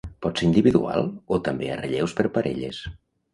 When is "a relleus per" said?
1.75-2.27